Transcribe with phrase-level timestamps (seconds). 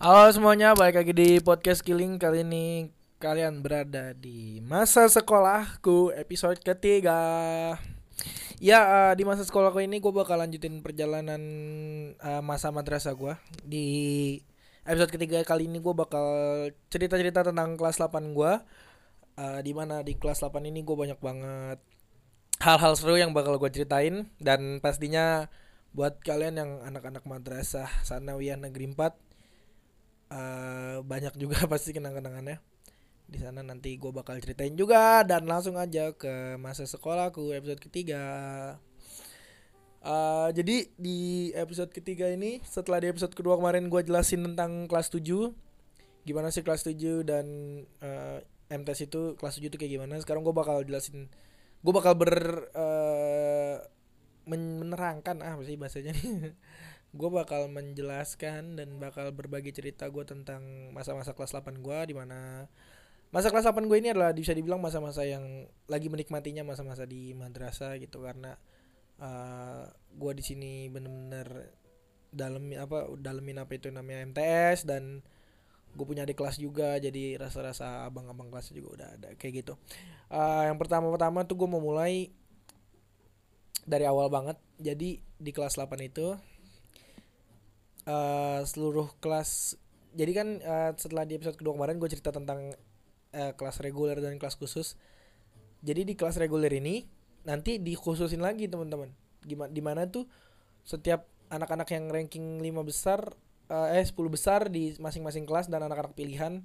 [0.00, 2.16] Halo semuanya, balik lagi di podcast Killing.
[2.16, 2.88] Kali ini
[3.20, 7.20] kalian berada di masa sekolahku episode ketiga.
[8.56, 11.44] Ya, uh, di masa sekolahku ini gue bakal lanjutin perjalanan
[12.16, 13.86] uh, masa madrasah gue Di
[14.88, 16.24] episode ketiga kali ini gue bakal
[16.88, 18.52] cerita-cerita tentang kelas 8 gue
[19.36, 21.76] uh, Di mana di kelas 8 ini gue banyak banget
[22.64, 24.32] hal-hal seru yang bakal gue ceritain.
[24.40, 25.52] Dan pastinya
[25.92, 29.29] buat kalian yang anak-anak madrasah Sanawiyah Negeri 4
[30.30, 32.62] uh, banyak juga pasti kenang-kenangannya.
[33.30, 38.22] Di sana nanti gue bakal ceritain juga dan langsung aja ke masa sekolahku episode ketiga.
[40.00, 45.12] Uh, jadi di episode ketiga ini setelah di episode kedua kemarin gue jelasin tentang kelas
[45.12, 45.52] 7
[46.24, 47.46] gimana sih kelas 7 dan
[48.00, 48.40] uh,
[48.72, 51.28] MTS itu kelas 7 itu kayak gimana sekarang gue bakal jelasin.
[51.84, 52.32] Gue bakal ber
[52.72, 53.76] uh,
[54.48, 56.26] menerangkan ah apa bahasanya nih
[57.10, 62.70] gue bakal menjelaskan dan bakal berbagi cerita gue tentang masa-masa kelas 8 gue di mana
[63.34, 67.98] masa kelas 8 gue ini adalah bisa dibilang masa-masa yang lagi menikmatinya masa-masa di madrasah
[67.98, 68.22] gitu.
[68.22, 68.54] Karena
[69.18, 71.74] uh, eh, gue di sini bener-bener
[72.30, 75.18] dalam apa dalemin apa itu namanya MTS dan
[75.90, 79.74] gue punya di kelas juga jadi rasa-rasa abang-abang kelas juga udah ada kayak gitu.
[80.30, 82.30] Uh, yang pertama-pertama tuh gue mau mulai
[83.82, 84.58] dari awal banget.
[84.78, 86.38] Jadi di kelas 8 itu
[88.10, 89.78] uh, seluruh kelas
[90.10, 92.74] jadi kan uh, setelah di episode kedua kemarin gue cerita tentang
[93.34, 94.98] uh, kelas reguler dan kelas khusus.
[95.80, 97.06] Jadi di kelas reguler ini
[97.46, 99.14] nanti dikhususin lagi teman-teman.
[99.46, 100.26] Gimana di mana tuh
[100.82, 103.20] setiap anak-anak yang ranking 5 besar
[103.70, 106.60] uh, eh 10 besar di masing-masing kelas dan anak-anak pilihan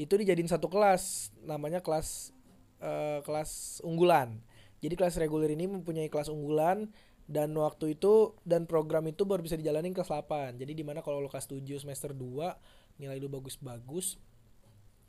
[0.00, 1.30] itu dijadiin satu kelas.
[1.44, 2.32] Namanya kelas
[2.80, 4.40] uh, kelas unggulan.
[4.80, 6.88] Jadi kelas reguler ini mempunyai kelas unggulan
[7.28, 11.20] dan waktu itu dan program itu baru bisa dijalanin kelas 8 jadi di mana kalau
[11.20, 14.16] lo kelas 7 semester 2 nilai lu bagus-bagus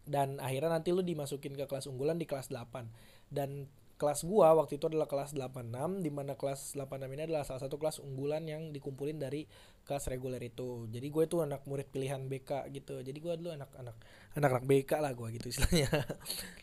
[0.04, 4.80] dan akhirnya nanti lu dimasukin ke kelas unggulan di kelas 8 dan kelas gua waktu
[4.80, 8.72] itu adalah kelas 86 di mana kelas 86 ini adalah salah satu kelas unggulan yang
[8.72, 9.44] dikumpulin dari
[9.84, 10.88] kelas reguler itu.
[10.88, 13.04] Jadi gue itu anak murid pilihan BK gitu.
[13.04, 13.96] Jadi gue dulu anak-anak
[14.40, 15.92] anak-anak BK lah gue gitu istilahnya.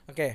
[0.09, 0.17] Oke.
[0.17, 0.31] Okay.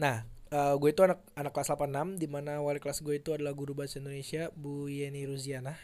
[0.00, 3.52] Nah, uh, gue itu anak anak kelas 86 di mana wali kelas gue itu adalah
[3.52, 5.76] guru bahasa Indonesia Bu Yeni Ruziana.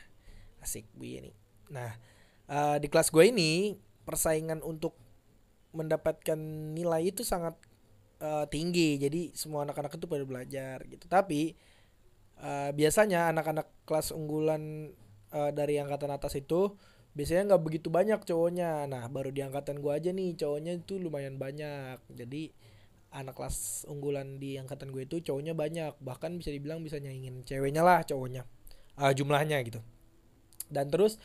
[0.61, 1.33] Asik Bu Yeni.
[1.73, 1.97] Nah
[2.49, 4.97] uh, di kelas gue ini persaingan untuk
[5.75, 6.39] mendapatkan
[6.73, 7.59] nilai itu sangat
[8.23, 8.97] uh, tinggi.
[9.01, 11.05] Jadi semua anak-anak itu pada belajar gitu.
[11.11, 11.57] Tapi
[12.41, 14.95] uh, biasanya anak-anak kelas unggulan
[15.35, 16.77] uh, dari angkatan atas itu
[17.15, 18.87] biasanya nggak begitu banyak cowoknya.
[18.87, 21.99] Nah baru di angkatan gue aja nih cowoknya itu lumayan banyak.
[22.15, 22.55] Jadi
[23.15, 25.95] anak kelas unggulan di angkatan gue itu cowoknya banyak.
[26.03, 28.43] Bahkan bisa dibilang bisa nyaingin ceweknya lah cowoknya.
[28.99, 29.79] Uh, jumlahnya gitu.
[30.67, 31.23] Dan terus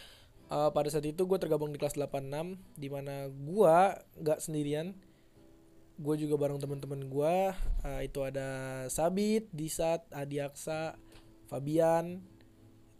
[0.53, 3.77] uh, pada saat itu gue tergabung di kelas 86 di mana gue
[4.21, 4.93] nggak sendirian.
[5.99, 8.47] Gue juga bareng teman-teman gue uh, itu ada
[8.87, 10.95] Sabit, Disat, Adiaksa,
[11.51, 12.23] Fabian,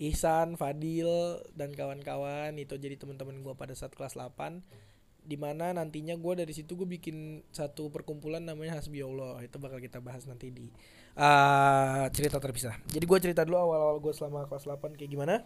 [0.02, 2.58] Ihsan, Fadil dan kawan-kawan.
[2.58, 4.89] Itu jadi teman-teman gue pada saat kelas 8
[5.30, 9.78] di mana nantinya gue dari situ gue bikin satu perkumpulan namanya Hasbi Allah itu bakal
[9.78, 10.74] kita bahas nanti di
[11.14, 15.46] uh, cerita terpisah jadi gue cerita dulu awal-awal gue selama kelas 8 kayak gimana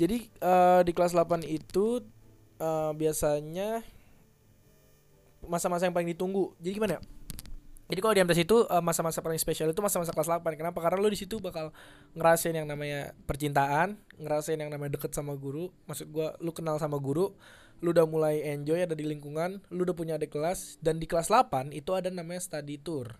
[0.00, 2.00] jadi uh, di kelas 8 itu
[2.64, 3.84] uh, biasanya
[5.44, 7.02] masa-masa yang paling ditunggu jadi gimana ya
[7.84, 10.56] jadi kalau di MTS itu masa-masa paling spesial itu masa-masa kelas 8.
[10.56, 10.80] Kenapa?
[10.80, 11.68] Karena lo di situ bakal
[12.16, 15.68] ngerasain yang namanya percintaan, ngerasain yang namanya deket sama guru.
[15.84, 17.36] Maksud gua lu kenal sama guru,
[17.82, 21.30] lu udah mulai enjoy ada di lingkungan, lu udah punya adik kelas dan di kelas
[21.30, 23.10] 8 itu ada namanya study tour.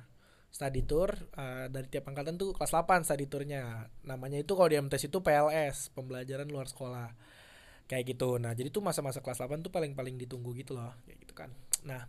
[0.55, 3.91] Study tour uh, dari tiap angkatan tuh kelas 8 study tournya.
[4.07, 7.11] Namanya itu kalau di MTS itu PLS, pembelajaran luar sekolah.
[7.91, 8.39] Kayak gitu.
[8.39, 11.51] Nah, jadi tuh masa-masa kelas 8 tuh paling-paling ditunggu gitu loh, kayak gitu kan.
[11.85, 12.07] Nah,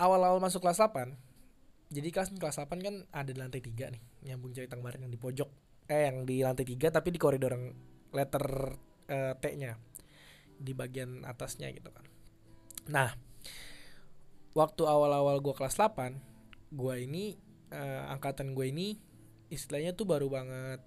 [0.00, 1.32] awal-awal masuk kelas 8
[1.92, 4.02] jadi kelas kelas 8 kan ada di lantai 3 nih
[4.32, 5.48] nyambung cerita kemarin yang di pojok
[5.86, 7.66] eh yang di lantai 3 tapi di koridor yang
[8.16, 8.44] letter
[9.12, 9.76] uh, T-nya
[10.62, 12.06] di bagian atasnya gitu kan.
[12.88, 13.10] Nah
[14.52, 17.36] waktu awal-awal gue kelas 8 gue ini
[17.72, 18.96] uh, angkatan gue ini
[19.52, 20.80] istilahnya tuh baru banget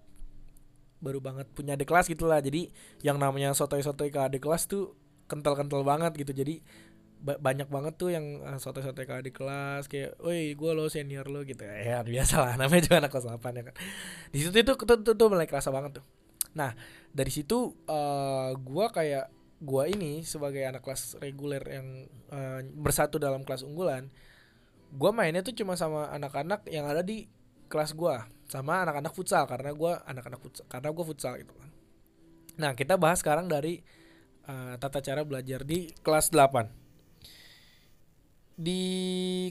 [1.04, 2.42] baru banget punya adik kelas gitu lah.
[2.42, 2.72] Jadi
[3.06, 4.98] yang namanya sotoy-sotoy ke adik kelas tuh
[5.30, 6.34] kental-kental banget gitu.
[6.34, 6.66] Jadi
[7.16, 11.30] ba banyak banget tuh yang uh, sotoy-sotoy ke adik kelas kayak, woi gue lo senior
[11.30, 11.62] lo gitu.
[11.62, 12.54] Ya biasa lah.
[12.60, 13.76] Namanya juga anak kelas 8 ya kan.
[14.34, 16.06] Di situ itu tuh, tuh, tuh mulai kerasa banget tuh.
[16.58, 16.74] Nah
[17.14, 19.26] dari situ uh, gue kayak
[19.66, 24.14] gua ini sebagai anak kelas reguler yang uh, bersatu dalam kelas unggulan
[24.94, 27.26] gua mainnya tuh cuma sama anak-anak yang ada di
[27.68, 31.70] kelas gua sama anak-anak futsal karena gua anak-anak futsal karena gua futsal gitu kan.
[32.62, 33.82] Nah kita bahas sekarang dari
[34.48, 36.70] uh, tata cara belajar di kelas 8
[38.56, 38.82] di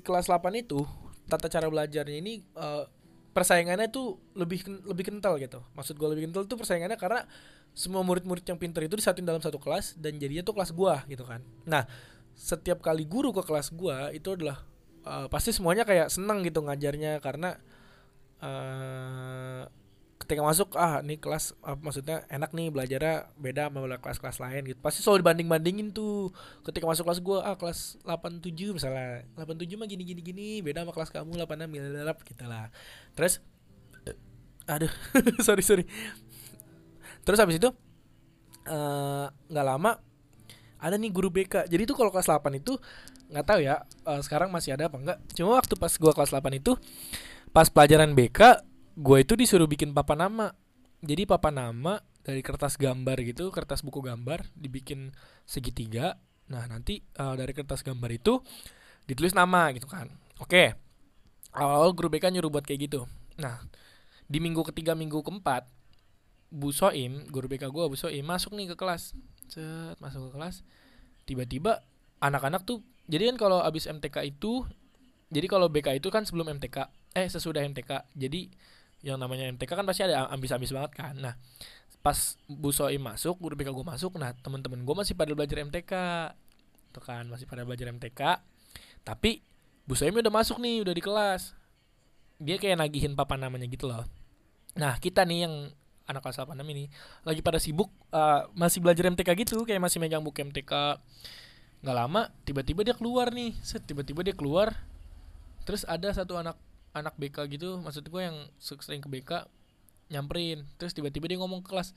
[0.00, 0.81] kelas 8 itu
[1.28, 2.88] tata cara belajarnya ini uh,
[3.34, 5.60] persaingannya tuh lebih lebih kental gitu.
[5.75, 7.26] Maksud gue lebih kental tuh persaingannya karena
[7.75, 11.26] semua murid-murid yang pinter itu disatuin dalam satu kelas dan jadinya tuh kelas gua gitu
[11.26, 11.42] kan.
[11.66, 11.82] Nah
[12.38, 14.62] setiap kali guru ke kelas gua itu adalah
[15.02, 17.58] uh, pasti semuanya kayak senang gitu ngajarnya karena
[18.38, 19.66] uh,
[20.25, 24.81] ketika masuk ah nih kelas uh, maksudnya enak nih belajarnya beda sama kelas-kelas lain gitu.
[24.81, 26.32] Pasti selalu dibanding bandingin tuh.
[26.65, 30.97] Ketika masuk kelas gue ah kelas 87 misalnya 87 mah gini gini gini beda sama
[30.97, 32.73] kelas kamu 86 miliar gitu lah
[33.12, 33.44] terus
[34.65, 34.91] aduh
[35.47, 35.85] sorry sorry.
[37.25, 37.69] Terus habis itu
[38.69, 40.00] eh, nggak uh, lama
[40.81, 42.76] ada nih guru BK jadi tuh kalau kelas 8 itu
[43.32, 46.61] nggak tahu ya uh, sekarang masih ada apa enggak cuma waktu pas gua kelas 8
[46.61, 46.76] itu
[47.56, 48.61] pas pelajaran BK
[48.94, 50.55] gue itu disuruh bikin papan nama.
[51.05, 55.12] Jadi papan nama dari kertas gambar gitu kertas buku gambar dibikin
[55.44, 56.17] segitiga.
[56.49, 58.41] Nah nanti uh, dari kertas gambar itu
[59.05, 60.08] ditulis nama gitu kan.
[60.41, 60.79] Oke
[61.55, 63.06] awal-awal guru BK nyuruh buat kayak gitu.
[63.38, 63.62] Nah
[64.25, 65.69] di minggu ketiga minggu keempat
[66.55, 69.12] Bu Soim guru BK gue Bu Soim masuk nih ke kelas.
[69.50, 70.64] Set masuk ke kelas.
[71.29, 71.85] Tiba-tiba
[72.25, 74.64] anak-anak tuh jadi kan kalau abis MTK itu
[75.29, 78.49] jadi kalau BK itu kan sebelum MTK eh sesudah MTK jadi
[79.04, 81.14] yang namanya MTK kan pasti ada ambis-ambis banget kan.
[81.20, 81.36] Nah
[82.00, 85.92] pas Bu Soim masuk guru BK gue masuk nah teman-teman gue masih pada belajar MTK
[86.92, 88.44] tuh kan masih pada belajar MTK
[89.04, 89.40] tapi
[89.84, 91.52] Bu Soim udah masuk nih udah di kelas.
[92.40, 94.08] Dia kayak nagihin papa namanya gitu loh.
[94.80, 95.54] Nah kita nih yang
[96.08, 96.84] anak kelas 86 ini
[97.24, 101.00] lagi pada sibuk uh, masih belajar MTK gitu kayak masih megang buku MTK
[101.84, 103.52] nggak lama tiba-tiba dia keluar nih.
[103.60, 104.72] Tiba-tiba dia keluar.
[105.68, 106.56] Terus ada satu anak
[106.94, 109.50] anak BK gitu maksud gue yang sering ke BK
[110.14, 110.62] nyamperin.
[110.79, 111.93] Terus tiba-tiba dia ngomong ke kelas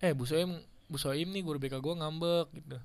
[0.00, 0.56] eh Bu Soim
[0.88, 2.78] Bu Soim nih guru BK gue ngambek gitu.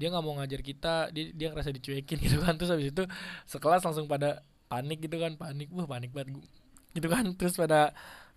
[0.00, 2.56] Dia nggak mau ngajar kita dia dia ngerasa dicuekin gitu kan.
[2.56, 3.04] Terus habis itu
[3.46, 4.42] sekelas langsung pada
[4.72, 6.40] panik gitu kan panik wah panik banget
[6.96, 7.24] gitu kan.
[7.38, 7.92] Terus pada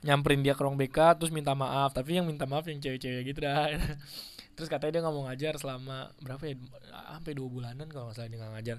[0.06, 1.96] nyamperin dia ke ruang BK terus minta maaf.
[1.96, 3.74] Tapi yang minta maaf yang cewek-cewek gitu dah.
[4.58, 6.56] Terus katanya dia nggak mau ngajar selama berapa ya?
[7.14, 8.78] Sampai dua bulanan kalau nggak salah dia nggak ngajar.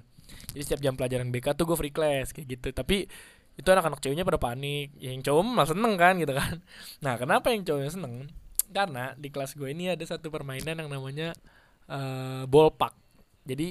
[0.53, 2.69] Jadi setiap jam pelajaran BK tuh gue free class kayak gitu.
[2.75, 3.07] Tapi
[3.59, 4.95] itu anak-anak ceweknya pada panik.
[4.95, 6.63] Yang cowok malah seneng kan gitu kan.
[7.03, 8.31] Nah kenapa yang cowoknya seneng?
[8.71, 11.35] Karena di kelas gue ini ada satu permainan yang namanya
[11.91, 12.95] uh, ball park
[13.49, 13.67] jadi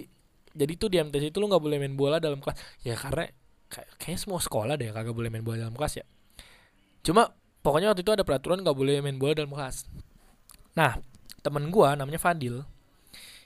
[0.59, 2.59] jadi tuh di MTS itu lu nggak boleh main bola dalam kelas.
[2.83, 3.31] Ya karena
[3.71, 6.05] kayak kayaknya semua sekolah deh kagak boleh main bola dalam kelas ya.
[7.07, 7.31] Cuma
[7.63, 9.87] pokoknya waktu itu ada peraturan nggak boleh main bola dalam kelas.
[10.75, 10.99] Nah
[11.47, 12.67] temen gue namanya Fadil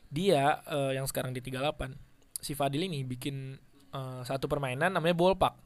[0.09, 1.93] dia uh, yang sekarang di 38
[2.41, 3.61] si Fadil ini bikin
[3.93, 5.57] uh, satu permainan namanya ball park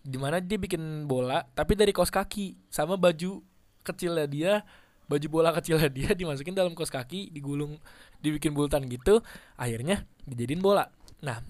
[0.00, 3.44] di mana dia bikin bola tapi dari kaos kaki sama baju
[3.84, 4.52] kecilnya dia
[5.10, 7.82] baju bola kecilnya dia dimasukin dalam kaos kaki digulung
[8.22, 9.18] dibikin bulatan gitu
[9.58, 10.86] akhirnya dijadiin bola.
[11.26, 11.42] Nah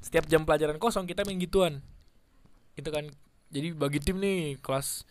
[0.00, 1.84] setiap jam pelajaran kosong kita main gituan.
[2.78, 3.12] Itu kan.
[3.52, 5.04] Jadi bagi tim nih kelas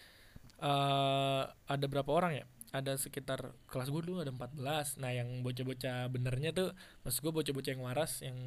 [0.62, 2.46] uh, ada berapa orang ya?
[2.74, 6.76] Ada sekitar kelas gue dulu ada 14 nah yang bocah-bocah benernya tuh
[7.08, 8.38] maksud gue bocah-bocah yang waras yang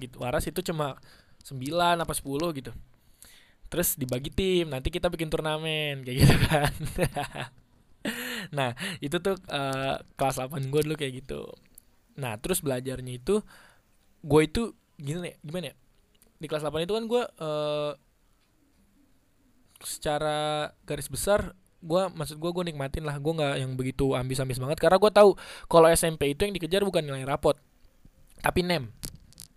[0.00, 0.96] gitu waras itu cuma
[1.44, 2.72] 9 apa 10 gitu
[3.70, 6.72] terus dibagi tim nanti kita bikin turnamen kayak gitu kan.
[8.56, 8.72] Nah
[9.04, 11.44] itu tuh uh, kelas 8 gue dulu kayak gitu.
[12.16, 13.44] Nah terus belajarnya itu
[14.24, 15.74] gue itu gini gimana ya?
[16.40, 17.92] Di kelas 8 itu kan gue uh,
[19.80, 23.16] secara garis besar gue maksud gue gue nikmatin lah.
[23.20, 24.80] Gue nggak yang begitu ambis-ambis banget.
[24.80, 25.30] Karena gue tahu
[25.68, 27.56] kalau SMP itu yang dikejar bukan nilai rapot
[28.40, 28.88] tapi nem.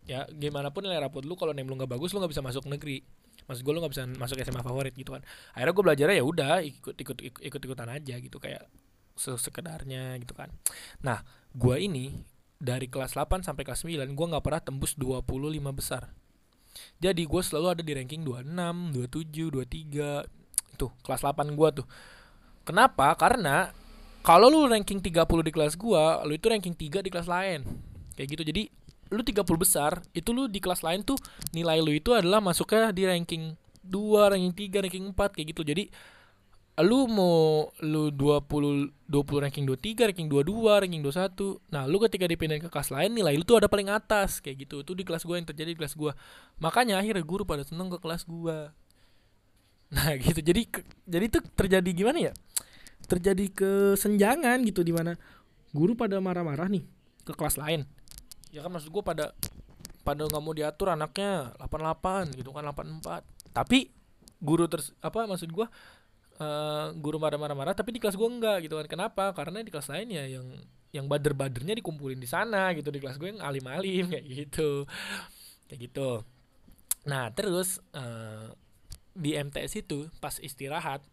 [0.03, 2.67] Ya gimana pun nilai rapot lu kalau nem lu nggak bagus lu nggak bisa masuk
[2.67, 3.07] negeri
[3.45, 5.21] maksud gue lu nggak bisa masuk SMA favorit gitu kan.
[5.55, 8.67] Akhirnya gue belajarnya ya udah ikut ikut ikut ikutan aja gitu kayak
[9.15, 10.49] sekedarnya gitu kan.
[11.05, 11.21] Nah
[11.53, 12.25] gue ini
[12.57, 15.27] dari kelas 8 sampai kelas 9 gue nggak pernah tembus 25
[15.75, 16.09] besar.
[16.97, 21.87] Jadi gue selalu ada di ranking 26 27 23 tuh kelas 8 gue tuh.
[22.63, 23.13] Kenapa?
[23.19, 23.69] Karena
[24.23, 27.67] kalau lu ranking 30 di kelas gue lu itu ranking 3 di kelas lain.
[28.15, 28.43] Kayak gitu.
[28.47, 28.63] Jadi
[29.13, 31.15] lu 30 besar itu lu di kelas lain tuh
[31.53, 33.53] nilai lu itu adalah masuknya di ranking
[33.85, 35.61] 2, ranking 3, ranking 4 kayak gitu.
[35.61, 35.83] Jadi
[36.81, 41.61] lu mau lu 20 20 ranking 23, ranking 22, ranking 21.
[41.69, 44.81] Nah, lu ketika dipindahin ke kelas lain nilai lu tuh ada paling atas kayak gitu.
[44.81, 46.17] Itu di kelas gua yang terjadi di kelas gua.
[46.57, 48.73] Makanya akhirnya guru pada seneng ke kelas gua.
[49.93, 50.41] Nah, gitu.
[50.41, 52.33] Jadi ke, jadi tuh terjadi gimana ya?
[53.05, 55.13] Terjadi kesenjangan gitu di mana
[55.75, 56.85] guru pada marah-marah nih
[57.21, 57.85] ke kelas lain
[58.53, 59.33] ya kan maksud gue pada
[60.05, 63.89] pada nggak mau diatur anaknya 88 gitu kan 84 tapi
[64.37, 65.65] guru terus apa maksud gue
[66.37, 68.87] uh, guru marah-marah marah tapi di kelas gue enggak gitu kan.
[68.91, 69.31] Kenapa?
[69.31, 70.47] Karena di kelas lain ya yang
[70.93, 72.91] yang bader-badernya dikumpulin di sana gitu.
[72.91, 74.85] Di kelas gue yang alim-alim kayak gitu.
[75.71, 76.09] Kayak gitu.
[77.09, 78.51] Nah terus uh,
[79.13, 81.05] di MTS itu pas istirahat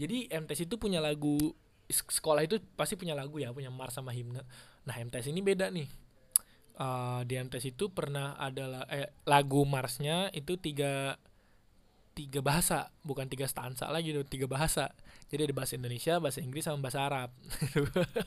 [0.00, 1.52] jadi MTS itu punya lagu
[1.92, 4.40] sekolah itu pasti punya lagu ya punya mars sama himne.
[4.88, 6.03] Nah MTS ini beda nih
[6.78, 11.18] uh, di MTS itu pernah ada eh, lagu marsnya itu tiga
[12.14, 14.94] tiga bahasa bukan tiga stansa lagi tuh tiga bahasa.
[15.28, 17.30] Jadi ada bahasa Indonesia bahasa Inggris sama bahasa Arab.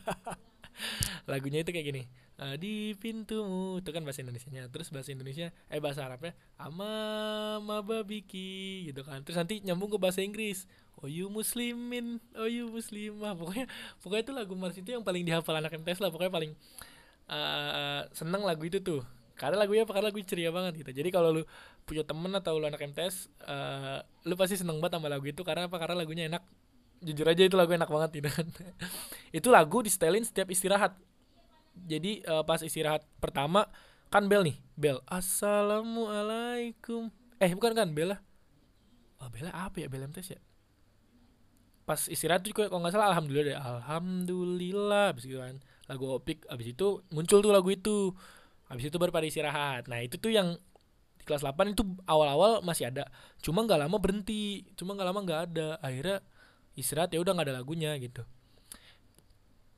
[1.32, 2.04] Lagunya itu kayak gini
[2.38, 7.58] uh, di pintumu itu kan bahasa Indonesia nya terus bahasa Indonesia eh bahasa Arabnya ama
[7.62, 9.22] mababiki gitu kan.
[9.26, 10.70] Terus nanti nyambung ke bahasa Inggris
[11.02, 12.22] oh you muslimin?
[12.38, 13.34] Oh you muslimah?
[13.38, 13.66] Pokoknya
[14.02, 16.10] pokoknya itu lagu mars itu yang paling dihafal anak MTS lah.
[16.14, 16.52] Pokoknya paling
[17.32, 19.04] uh, seneng lagu itu tuh.
[19.38, 19.94] Karena lagunya apa?
[19.94, 20.90] Karena lagu ceria banget gitu.
[20.90, 21.46] Jadi kalau lu
[21.86, 25.46] punya temen atau lu anak MTS uh, lu pasti seneng banget sama lagu itu.
[25.46, 25.78] Karena apa?
[25.78, 26.42] Karena lagunya enak.
[26.98, 28.50] Jujur aja itu lagu enak banget gitu kan.
[29.38, 30.98] Itu lagu di setelin setiap istirahat.
[31.78, 33.70] Jadi uh, pas istirahat pertama
[34.10, 34.58] kan bel nih.
[34.74, 37.14] Bel assalamualaikum.
[37.38, 38.20] Eh bukan kan bel lah.
[39.22, 39.86] Oh bel apa ya?
[39.86, 40.42] Bel MTS ya?
[41.86, 43.58] Pas istirahat tuh kalau nggak salah alhamdulillah deh.
[43.62, 48.12] Alhamdulillah abis gitu kan lagu opik abis itu muncul tuh lagu itu.
[48.68, 49.88] Abis itu baru pada istirahat.
[49.88, 50.60] Nah itu tuh yang
[51.16, 53.08] di kelas 8 itu awal-awal masih ada.
[53.40, 55.68] Cuma nggak lama berhenti cuma nggak lama nggak ada.
[55.80, 56.20] Akhirnya
[56.76, 58.28] istirahat ya udah nggak ada lagunya gitu.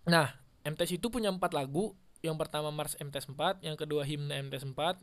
[0.09, 0.33] Nah
[0.65, 1.93] MTS itu punya empat lagu.
[2.19, 4.99] Yang pertama Mars MTS 4 yang kedua himne MTS 4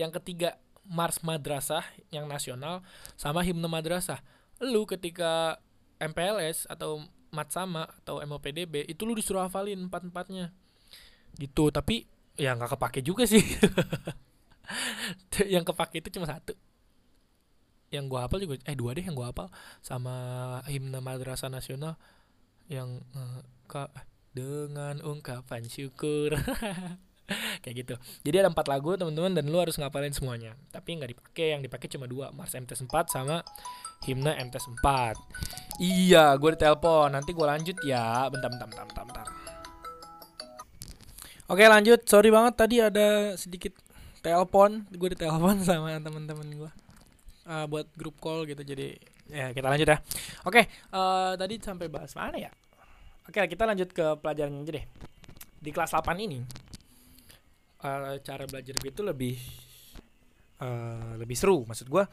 [0.00, 2.80] yang ketiga Mars Madrasah yang nasional
[3.16, 4.20] sama himne madrasah.
[4.60, 5.60] Lu ketika
[6.00, 10.54] MPLS atau Matsama atau MOPDB itu lu disuruh hafalin empat empatnya
[11.34, 12.06] gitu tapi
[12.38, 13.42] ya nggak kepake juga sih.
[15.54, 16.54] Yang kepake itu cuma satu.
[17.90, 19.48] Yang gua hafal juga eh dua deh yang gua hafal
[19.84, 20.14] sama
[20.66, 22.00] himne madrasah nasional
[22.66, 23.92] yang uh, ka,
[24.32, 26.34] dengan ungkapan syukur
[27.64, 27.94] kayak gitu.
[28.24, 30.56] Jadi ada empat lagu teman-teman dan lu harus ngapalin semuanya.
[30.70, 33.40] Tapi nggak dipakai yang dipakai cuma dua Mars MTS 4 sama
[34.04, 35.16] himne MTS 4
[35.80, 37.12] iya gue ditelepon.
[37.12, 38.28] Nanti gue lanjut ya.
[38.28, 39.26] Bentar bentar bentar bentar, bentar.
[41.48, 42.00] oke lanjut.
[42.04, 43.72] Sorry banget tadi ada sedikit
[44.20, 44.84] telepon.
[44.92, 46.70] Gue ditelepon sama teman-teman gue
[47.48, 48.96] uh, buat grup call gitu jadi
[49.32, 49.98] ya kita lanjut ya.
[50.44, 52.52] Oke uh, tadi sampai bahas mana ya?
[53.24, 54.86] Oke kita lanjut ke pelajaran aja deh.
[55.64, 56.63] Di kelas 8 ini
[57.84, 59.36] uh, cara belajar gue itu lebih
[60.64, 61.62] uh, lebih seru.
[61.68, 62.04] Maksud gue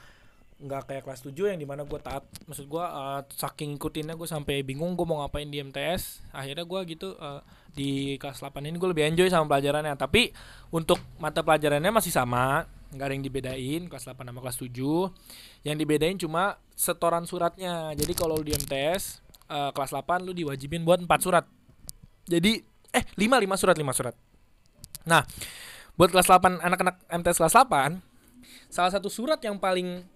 [0.62, 2.22] nggak kayak kelas 7 yang di mana gue taat.
[2.46, 6.80] Maksud gue uh, saking ikutinnya gue sampai bingung gue mau ngapain di MTS akhirnya gue
[6.94, 7.42] gitu uh,
[7.74, 9.96] di kelas 8 ini gue lebih enjoy sama pelajarannya.
[9.98, 10.30] Tapi
[10.70, 15.78] untuk mata pelajarannya masih sama nggak ada yang dibedain kelas 8 sama kelas 7 yang
[15.80, 17.96] dibedain cuma setoran suratnya.
[17.98, 21.46] Jadi kalau di MTS uh, kelas 8 lu diwajibin buat 4 surat.
[22.30, 22.62] Jadi
[22.92, 24.16] eh 5 5 surat 5 surat
[25.08, 25.26] nah
[25.98, 28.00] buat kelas 8 anak-anak MTS kelas 8
[28.72, 30.08] salah satu surat yang paling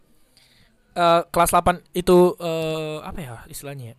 [0.95, 3.97] uh, kelas 8 itu uh, apa ya istilahnya ya?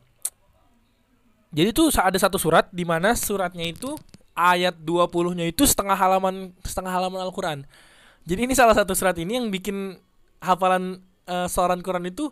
[1.57, 3.95] Jadi tuh ada satu surat di mana suratnya itu
[4.37, 7.65] ayat 20-nya itu setengah halaman setengah halaman Al-Qur'an.
[8.27, 9.97] Jadi ini salah satu surat ini yang bikin
[10.43, 11.01] hafalan
[11.31, 12.29] uh, seorang Quran itu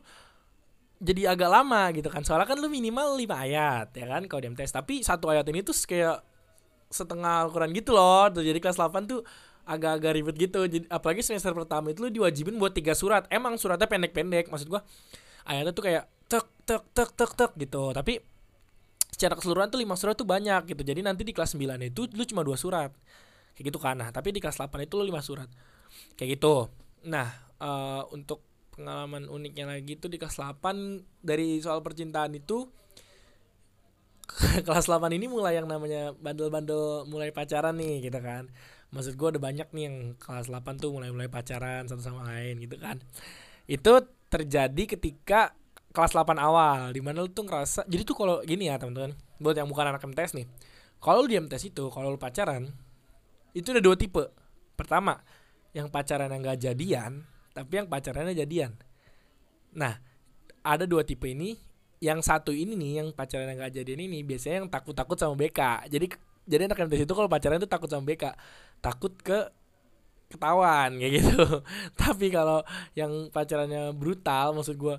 [1.01, 2.27] jadi agak lama gitu kan.
[2.27, 4.75] Soalnya kan lu minimal 5 ayat ya kan kalau di MTS.
[4.75, 6.21] Tapi satu ayat ini tuh kayak
[6.95, 8.31] setengah Al-Quran gitu loh.
[8.31, 9.27] Tuh, jadi kelas 8 tuh
[9.67, 10.61] agak-agak ribet gitu.
[10.71, 13.27] Jadi apalagi semester pertama itu lu diwajibin buat tiga surat.
[13.35, 14.47] Emang suratnya pendek-pendek.
[14.55, 14.87] Maksud gua
[15.51, 17.91] ayatnya tuh kayak tek tek tek tek tek gitu.
[17.91, 18.23] Tapi
[19.11, 20.87] secara keseluruhan tuh lima surat tuh banyak gitu.
[20.87, 22.95] Jadi nanti di kelas 9 itu lu cuma dua surat.
[23.59, 23.99] Kayak gitu kan.
[23.99, 25.51] Nah, tapi di kelas 8 itu lu lima surat
[26.15, 26.71] kayak gitu
[27.05, 27.29] nah
[27.61, 28.43] uh, untuk
[28.75, 32.67] pengalaman uniknya lagi tuh di kelas 8 dari soal percintaan itu
[34.67, 38.49] kelas 8 ini mulai yang namanya bandel-bandel mulai pacaran nih gitu kan.
[38.95, 42.77] Maksud gue ada banyak nih yang kelas 8 tuh mulai-mulai pacaran satu sama lain gitu
[42.79, 43.03] kan.
[43.69, 45.55] Itu terjadi ketika
[45.95, 49.55] kelas 8 awal di mana lu tuh ngerasa jadi tuh kalau gini ya teman-teman buat
[49.55, 50.47] yang bukan anak MTS nih.
[50.99, 52.71] Kalau lu di MTS itu kalau lu pacaran
[53.55, 54.25] itu ada dua tipe.
[54.75, 55.23] Pertama
[55.71, 57.23] yang pacaran yang gak jadian
[57.55, 58.75] tapi yang pacarannya jadian.
[59.79, 60.03] Nah
[60.65, 61.55] ada dua tipe ini
[62.05, 65.33] yang satu ini nih yang pacaran yang gak jadian ini biasanya yang takut takut sama
[65.41, 66.07] BK jadi
[66.45, 68.37] jadi anak MTS itu kalau pacaran itu takut sama BK
[68.85, 69.49] takut ke
[70.29, 71.41] ketahuan kayak gitu.
[72.01, 72.61] Tapi kalau
[72.93, 74.97] yang pacarannya brutal maksud gue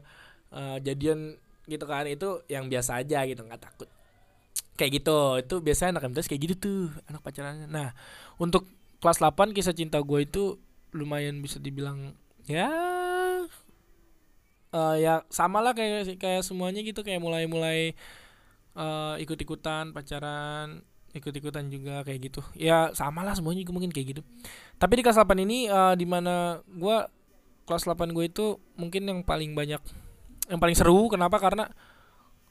[0.56, 3.90] uh, jadian gitu kan itu yang biasa aja gitu nggak takut.
[4.76, 7.68] Kayak gitu itu biasanya anak MTS kayak gitu tuh anak pacarannya.
[7.70, 7.94] Nah
[8.42, 8.66] untuk
[9.04, 10.58] kelas 8 kisah cinta gue itu
[10.96, 12.16] lumayan bisa dibilang
[12.48, 12.72] ya
[14.74, 17.80] uh, ya sama lah kayak kayak semuanya gitu kayak mulai mulai
[18.78, 20.82] uh, ikut ikutan pacaran
[21.16, 22.44] ikut-ikutan juga kayak gitu.
[22.60, 24.22] Ya sama lah semuanya juga mungkin kayak gitu.
[24.76, 26.98] Tapi di kelas 8 ini uh, di mana gue
[27.64, 29.80] kelas 8 gue itu mungkin yang paling banyak
[30.52, 31.08] yang paling seru.
[31.08, 31.40] Kenapa?
[31.40, 31.72] Karena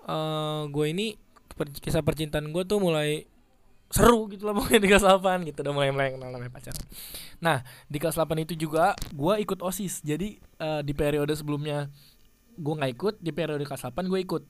[0.08, 1.20] uh, gue ini
[1.54, 3.28] kisah percintaan gue tuh mulai
[3.92, 6.74] seru gitu lah pokoknya di kelas 8 gitu udah mulai mulai kenal namanya pacar.
[7.40, 11.88] Nah di kelas 8 itu juga gue ikut osis jadi uh, di periode sebelumnya
[12.54, 14.42] gue nggak ikut di periode kelas 8 gue ikut.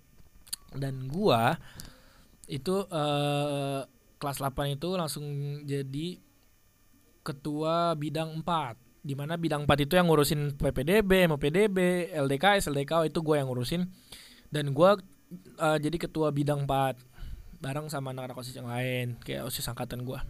[0.75, 1.43] Dan gue
[2.51, 3.81] itu uh,
[4.21, 5.25] kelas 8 itu langsung
[5.65, 6.19] jadi
[7.25, 13.21] ketua bidang 4 di mana bidang 4 itu yang ngurusin PPDB, MPDB, LDKS, LDK itu
[13.21, 13.85] gue yang ngurusin.
[14.49, 14.91] Dan gue
[15.61, 17.14] uh, jadi ketua bidang 4
[17.65, 20.21] bareng sama anak-anak OSIS yang lain kayak OSIS angkatan gue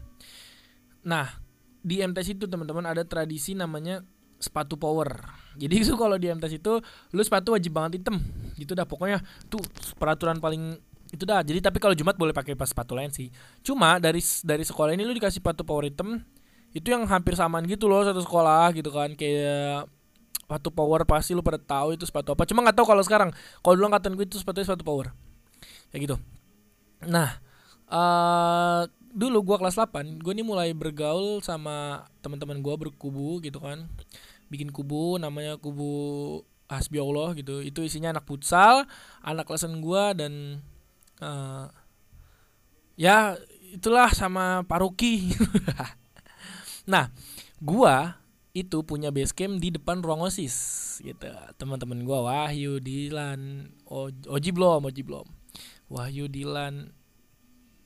[1.03, 1.43] nah
[1.85, 4.01] di MTS itu teman-teman ada tradisi namanya
[4.41, 5.25] sepatu power.
[5.61, 6.73] Jadi itu kalau di MTS itu
[7.13, 8.21] lu sepatu wajib banget hitam.
[8.57, 9.21] Gitu dah pokoknya
[9.53, 9.61] tuh
[10.01, 10.81] peraturan paling
[11.13, 11.45] itu dah.
[11.45, 13.29] Jadi tapi kalau Jumat boleh pakai pas sepatu lain sih.
[13.61, 16.25] Cuma dari dari sekolah ini lu dikasih sepatu power item
[16.75, 19.13] itu yang hampir samaan gitu loh satu sekolah gitu kan.
[19.13, 19.87] Kayak
[20.41, 22.49] sepatu power pasti lu pada tahu itu sepatu apa.
[22.49, 23.31] Cuma nggak tahu kalau sekarang.
[23.61, 25.13] Kalau dulu angkatan gue itu sepatu sepatu power.
[25.93, 26.17] Kayak gitu
[27.09, 27.41] nah
[27.91, 33.87] uh, dulu gue kelas 8 gue ini mulai bergaul sama teman-teman gue berkubu gitu kan.
[34.51, 37.63] Bikin kubu namanya kubu Hasbi Allah gitu.
[37.63, 38.85] Itu isinya anak futsal
[39.23, 40.33] anak kelasan gue dan
[41.23, 41.71] uh,
[42.99, 43.39] ya
[43.75, 45.31] itulah sama Paruki.
[46.85, 47.09] Nah
[47.65, 48.21] gua
[48.55, 50.55] itu punya base camp di depan ruang osis
[51.01, 51.27] gitu.
[51.57, 53.73] Teman-teman gua Wahyu Dilan
[54.29, 55.27] Oji belum Oji belum
[55.95, 56.91] Wahyu Dilan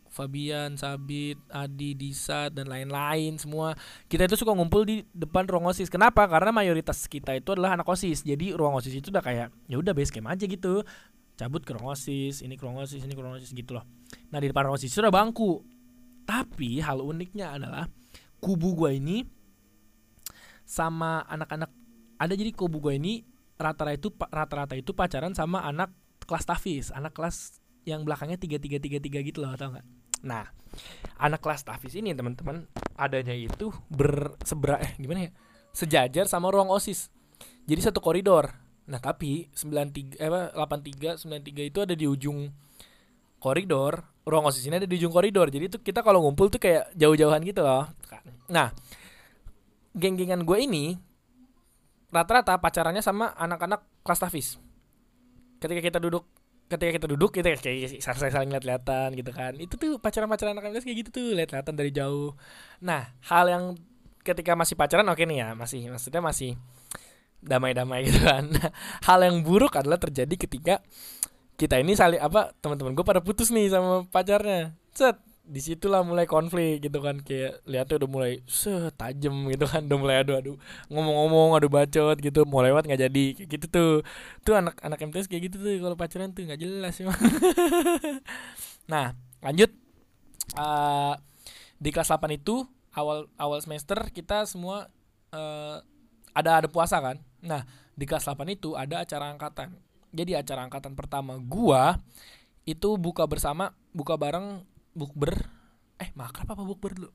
[0.09, 3.77] Fabian, Sabit, Adi, Disa dan lain-lain semua
[4.09, 5.93] kita itu suka ngumpul di depan ruang osis.
[5.93, 6.25] Kenapa?
[6.25, 8.25] Karena mayoritas kita itu adalah anak osis.
[8.25, 10.81] Jadi ruang osis itu udah kayak ya udah base camp aja gitu
[11.39, 13.87] cabut ke ruang osis ini ke ruang osis ini ke ruang osis gitu loh
[14.35, 15.63] nah di depan ruang osis sudah bangku
[16.27, 17.87] tapi hal uniknya adalah
[18.43, 19.23] kubu gue ini
[20.67, 21.71] sama anak-anak
[22.19, 23.23] ada jadi kubu gue ini
[23.55, 25.95] rata-rata itu rata-rata itu pacaran sama anak
[26.27, 27.58] kelas tafis anak kelas
[27.89, 29.87] yang belakangnya tiga tiga tiga tiga gitu loh tau nggak
[30.21, 30.45] nah
[31.17, 32.69] anak kelas tafis ini teman-teman
[33.01, 35.31] adanya itu bersebra eh gimana ya
[35.73, 37.09] sejajar sama ruang osis
[37.65, 38.53] jadi satu koridor
[38.89, 42.49] Nah, tapi 93 eh apa 83 93 itu ada di ujung
[43.39, 45.53] koridor, ruang OSIS ini ada di ujung koridor.
[45.53, 47.87] Jadi itu kita kalau ngumpul tuh kayak jauh-jauhan gitu loh.
[48.49, 48.73] Nah,
[49.93, 50.97] geng-gengan gue ini
[52.09, 54.49] rata-rata pacarannya sama anak-anak kelas tafis.
[55.61, 56.25] Ketika kita duduk
[56.69, 59.57] ketika kita duduk kita kayak saling saling lihat-lihatan gitu kan.
[59.57, 62.37] Itu tuh pacaran-pacaran anak-anak kayak gitu tuh, lihat-lihatan dari jauh.
[62.85, 63.65] Nah, hal yang
[64.21, 66.61] ketika masih pacaran oke okay nih ya, masih maksudnya masih
[67.41, 68.51] damai-damai gitu kan.
[69.09, 70.83] Hal yang buruk adalah terjadi ketika
[71.55, 74.75] kita ini saling apa teman-teman gue pada putus nih sama pacarnya.
[74.91, 77.25] Set di situlah mulai konflik gitu kan.
[77.25, 79.89] Kayak lihatnya udah mulai setajam gitu kan.
[79.89, 80.53] Udah mulai adu adu
[80.93, 82.45] ngomong-ngomong adu bacot gitu.
[82.45, 83.93] Mau lewat nggak jadi kayak gitu tuh.
[84.45, 85.75] Tuh anak anak MTS kayak gitu tuh.
[85.81, 87.09] Kalau pacaran tuh nggak jelas sih
[88.93, 89.73] nah lanjut.
[90.57, 91.13] Uh,
[91.81, 92.65] di kelas 8 itu
[92.97, 94.91] awal awal semester kita semua
[95.33, 95.81] uh,
[96.37, 97.17] ada ada puasa kan.
[97.41, 97.65] Nah
[97.97, 99.73] di kelas 8 itu ada acara angkatan.
[100.13, 102.01] Jadi acara angkatan pertama gua
[102.69, 104.61] itu buka bersama buka bareng
[104.99, 105.35] bukber.
[106.03, 107.11] Eh makrab apa bukber dulu?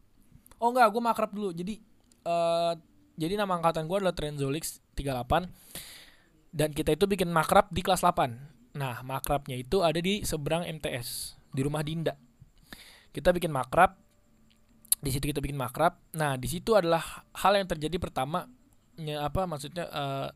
[0.63, 1.51] Oh enggak gua makrab dulu.
[1.51, 1.83] Jadi
[2.23, 2.73] uh,
[3.19, 8.77] jadi nama angkatan gua adalah Trenzolix 38 dan kita itu bikin makrab di kelas 8
[8.77, 12.17] nah makrabnya itu ada di seberang MTS di rumah Dinda.
[13.13, 13.93] Kita bikin makrab.
[14.97, 16.01] Di situ kita bikin makrab.
[16.17, 18.49] Nah di situ adalah hal yang terjadi pertama
[18.97, 20.29] apa maksudnya uh,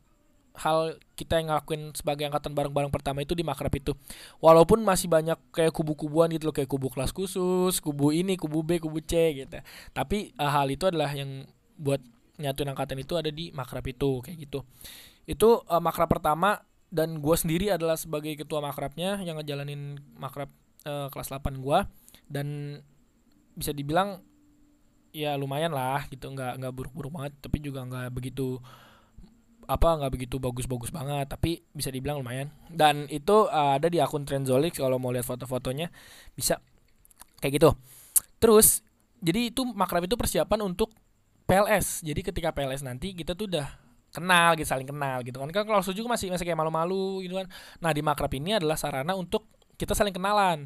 [0.58, 3.94] hal kita yang ngelakuin sebagai angkatan bareng-bareng pertama itu di makrab itu.
[4.42, 8.82] Walaupun masih banyak kayak kubu-kubuan gitu loh kayak kubu kelas khusus kubu ini kubu B
[8.82, 9.58] kubu C gitu.
[9.94, 11.46] Tapi uh, hal itu adalah yang
[11.78, 12.02] buat
[12.38, 14.66] nyatuin angkatan itu ada di makrab itu kayak gitu.
[15.24, 20.48] Itu uh, makrab pertama dan gue sendiri adalah sebagai ketua makrabnya yang ngejalanin makrab
[20.88, 21.78] uh, kelas 8 gue
[22.32, 22.80] dan
[23.52, 24.24] bisa dibilang
[25.12, 28.60] ya lumayan lah gitu nggak nggak buruk-buruk banget tapi juga nggak begitu
[29.68, 32.48] apa nggak begitu bagus-bagus banget tapi bisa dibilang lumayan.
[32.72, 35.92] Dan itu uh, ada di akun Trendzolik kalau mau lihat foto-fotonya
[36.32, 36.56] bisa.
[37.38, 37.70] Kayak gitu.
[38.40, 38.80] Terus
[39.20, 40.90] jadi itu makrab itu persiapan untuk
[41.44, 43.68] PLS jadi ketika PLS nanti kita tuh udah
[44.08, 45.52] kenal gitu saling kenal gitu kan.
[45.52, 47.46] Kan kalau juga masih masih kayak malu-malu gitu kan.
[47.84, 50.64] Nah di makrab ini adalah sarana untuk kita saling kenalan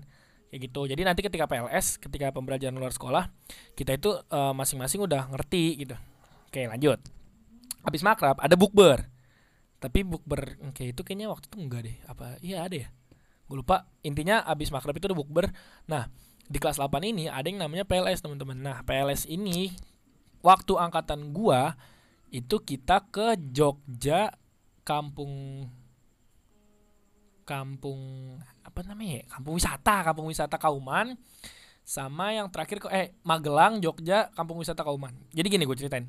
[0.54, 0.86] kayak gitu.
[0.86, 3.26] Jadi nanti ketika PLS ketika pembelajaran luar sekolah
[3.74, 5.98] kita itu uh, masing-masing udah ngerti gitu.
[6.46, 7.21] Oke lanjut
[7.82, 9.06] habis makrab ada bukber.
[9.82, 11.96] Tapi bukber kayak itu kayaknya waktu itu enggak deh.
[12.06, 12.88] Apa iya ada ya?
[13.50, 13.90] Gue lupa.
[14.06, 15.50] Intinya abis makrab itu ada bukber.
[15.90, 16.06] Nah
[16.46, 18.58] di kelas 8 ini ada yang namanya PLS teman-teman.
[18.58, 19.74] Nah PLS ini
[20.42, 21.74] waktu angkatan gua
[22.32, 24.32] itu kita ke Jogja
[24.82, 25.66] kampung
[27.42, 28.00] kampung
[28.62, 29.24] apa namanya ya?
[29.28, 31.18] Kampung wisata kampung wisata Kauman
[31.82, 35.12] sama yang terakhir ke eh Magelang Jogja kampung wisata Kauman.
[35.34, 36.06] Jadi gini gue ceritain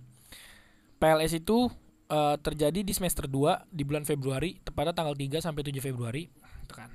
[1.03, 1.67] PLS itu
[2.07, 6.31] uh, terjadi di semester 2 di bulan Februari tepatnya tanggal 3 sampai 7 Februari
[6.63, 6.87] gitu kan.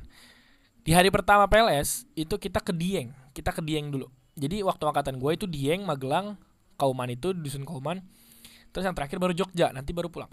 [0.81, 4.09] Di hari pertama PLS itu kita ke Dieng kita ke Dieng dulu.
[4.40, 6.40] Jadi waktu angkatan gue itu Dieng Magelang
[6.81, 8.01] Kauman itu dusun Kauman.
[8.73, 10.33] Terus yang terakhir baru Jogja nanti baru pulang.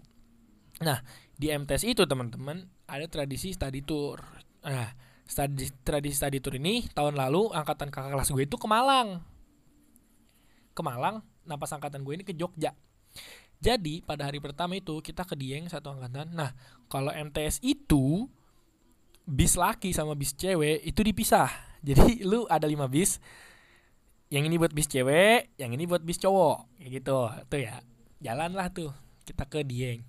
[0.80, 1.04] Nah
[1.36, 4.24] di MTS itu teman-teman ada tradisi study tour.
[4.64, 4.88] Nah
[5.28, 9.20] study, tradisi study tour ini tahun lalu angkatan kakak kelas gue itu ke Malang.
[10.72, 12.72] Ke Malang nah pas angkatan gue ini ke Jogja
[13.60, 16.34] jadi pada hari pertama itu kita ke Dieng satu angkatan.
[16.36, 16.52] Nah
[16.92, 18.28] kalau MTS itu
[19.26, 21.50] bis laki sama bis cewek itu dipisah.
[21.86, 23.22] Jadi lu ada lima bis.
[24.34, 26.82] Yang ini buat bis cewek yang ini buat bis cowok.
[26.82, 27.20] Kayak gitu.
[27.50, 27.76] Tuh ya
[28.22, 28.90] jalan lah tuh.
[29.26, 30.02] Kita ke Dieng.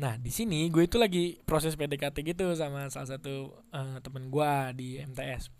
[0.00, 4.52] Nah di sini gue itu lagi proses PDKT gitu sama salah satu uh, temen gue
[4.74, 5.52] di MTS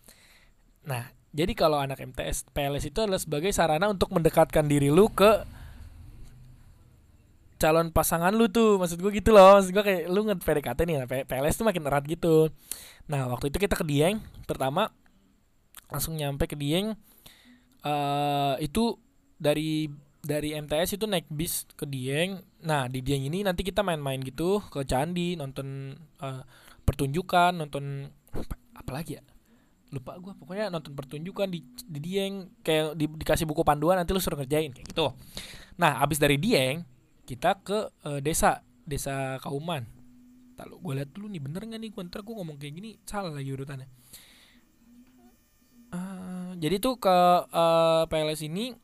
[0.85, 5.43] nah jadi kalau anak MTS PLS itu adalah sebagai sarana untuk mendekatkan diri lu ke
[7.65, 10.97] calon pasangan lu tuh maksud gue gitu loh maksud gue kayak lu nge PDKT nih
[11.01, 12.53] nah, PLS tuh makin erat gitu
[13.09, 14.93] nah waktu itu kita ke Dieng pertama
[15.89, 16.93] langsung nyampe ke Dieng
[17.85, 19.01] uh, itu
[19.41, 19.89] dari
[20.25, 22.41] dari MTS itu naik bis ke Dieng.
[22.65, 25.93] Nah di Dieng ini nanti kita main-main gitu ke candi, nonton
[26.25, 26.41] uh,
[26.83, 29.23] pertunjukan, nonton apa, apa lagi ya?
[29.93, 34.19] Lupa gue pokoknya nonton pertunjukan di, di Dieng kayak di, dikasih buku panduan nanti lu
[34.19, 35.13] suruh ngerjain kayak gitu.
[35.77, 36.83] Nah abis dari Dieng
[37.25, 39.89] kita ke uh, desa desa Kauman.
[40.61, 43.33] Lalu gue lihat dulu nih bener nggak nih gue ntar gue ngomong kayak gini salah
[43.33, 43.89] lagi urutannya.
[45.95, 47.17] Uh, jadi tuh ke
[47.51, 48.77] uh, PLS ini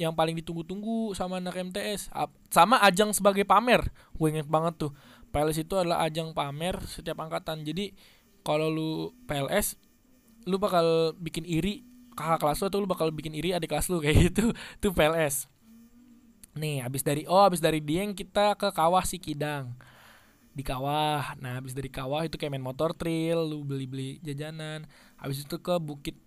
[0.00, 2.08] yang paling ditunggu-tunggu sama anak MTS
[2.48, 3.84] sama ajang sebagai pamer.
[4.16, 4.92] Gue inget banget tuh.
[5.28, 7.66] PLS itu adalah ajang pamer setiap angkatan.
[7.66, 7.92] Jadi
[8.40, 8.90] kalau lu
[9.28, 9.76] PLS
[10.48, 11.84] lu bakal bikin iri.
[12.10, 14.56] Kakak kelas lu atau lu bakal bikin iri adik kelas lu kayak gitu.
[14.80, 15.49] Tuh PLS
[16.54, 19.74] nih habis dari oh habis dari Dieng kita ke Kawah Sikidang
[20.50, 21.38] di Kawah.
[21.38, 24.86] Nah habis dari Kawah itu kayak main motor trail lu beli-beli jajanan.
[25.16, 26.18] Habis itu ke Bukit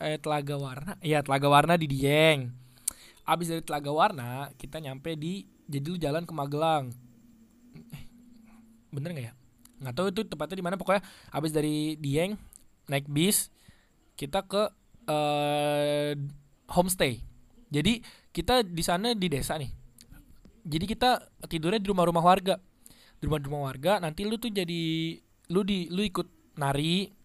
[0.00, 0.92] eh, Telaga Warna.
[1.04, 2.52] Iya Telaga Warna di Dieng.
[3.26, 6.94] Abis dari Telaga Warna kita nyampe di jadi lu jalan ke Magelang.
[7.92, 8.04] Eh,
[8.94, 9.34] bener nggak ya?
[9.82, 10.80] Nggak tahu itu tepatnya di mana.
[10.80, 12.38] Pokoknya abis dari Dieng
[12.86, 13.52] naik bis
[14.16, 14.72] kita ke
[15.10, 16.12] uh,
[16.72, 17.20] homestay.
[17.68, 18.00] Jadi
[18.36, 19.72] kita di sana di desa nih.
[20.68, 22.60] Jadi kita tidurnya di rumah-rumah warga.
[23.16, 25.16] Di rumah-rumah warga nanti lu tuh jadi
[25.48, 26.28] lu di lu ikut
[26.60, 27.16] nari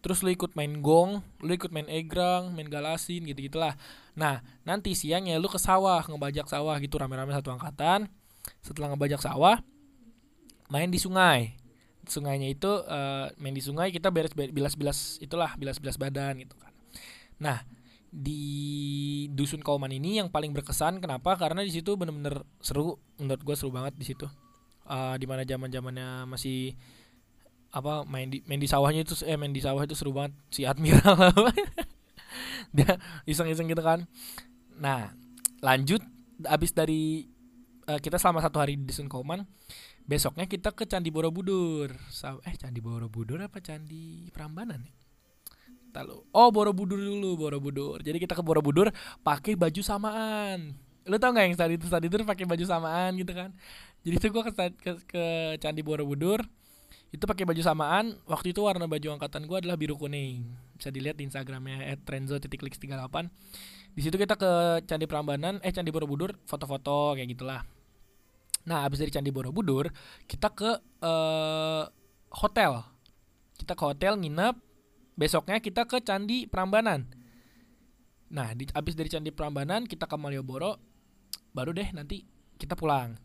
[0.00, 3.76] terus lu ikut main gong lu ikut main egrang main galasin gitu gitulah
[4.16, 8.10] nah nanti siangnya lu ke sawah ngebajak sawah gitu rame-rame satu angkatan.
[8.64, 9.60] Setelah ngebajak sawah
[10.72, 11.54] main di sungai.
[12.08, 16.72] Sungainya itu uh, main di sungai kita beres bilas-bilas itulah bilas-bilas badan gitu kan.
[17.38, 17.58] Nah
[18.10, 18.42] di
[19.30, 20.98] dusun Kauman ini yang paling berkesan.
[20.98, 21.38] Kenapa?
[21.38, 22.98] Karena di situ bener-bener seru.
[23.16, 24.26] Menurut gue seru banget di situ.
[24.90, 26.74] Uh, di mana zaman zamannya masih
[27.70, 30.34] apa main di main di sawahnya itu eh main di sawah itu seru banget.
[30.50, 31.30] Si admiral
[32.76, 34.04] dia iseng-iseng gitu kan.
[34.76, 35.14] Nah
[35.62, 36.02] lanjut.
[36.40, 37.28] Abis dari
[37.86, 39.44] uh, kita selama satu hari di Sunkoman
[40.08, 41.94] besoknya kita ke Candi Borobudur.
[42.42, 44.99] Eh Candi Borobudur apa Candi Prambanan ya
[45.90, 46.30] Tahu.
[46.30, 47.98] Oh Borobudur dulu Borobudur.
[48.00, 48.94] Jadi kita ke Borobudur
[49.26, 50.74] pakai baju samaan.
[51.04, 53.50] Lu tau gak yang tadi itu tadi itu pakai baju samaan gitu kan?
[54.06, 55.24] Jadi itu gua ke, ke, ke
[55.58, 56.46] Candi Borobudur
[57.10, 60.46] itu pakai baju samaan waktu itu warna baju angkatan gue adalah biru kuning
[60.78, 63.16] bisa dilihat di instagramnya @trenzo.lix38
[63.98, 64.50] di situ kita ke
[64.86, 67.66] Candi Prambanan eh Candi Borobudur foto-foto kayak gitulah
[68.62, 69.90] nah abis dari Candi Borobudur
[70.30, 70.70] kita ke
[71.02, 71.82] uh,
[72.30, 72.86] hotel
[73.58, 74.69] kita ke hotel nginep
[75.20, 77.04] besoknya kita ke Candi Prambanan
[78.32, 80.80] nah di, abis dari Candi Prambanan kita ke Malioboro
[81.52, 82.24] baru deh nanti
[82.56, 83.20] kita pulang